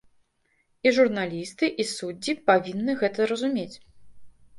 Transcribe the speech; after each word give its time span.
І 0.85 0.93
журналісты, 0.97 1.69
і 1.83 1.85
суддзі 1.89 2.35
павінны 2.47 2.91
гэта 3.03 3.27
разумець. 3.33 3.75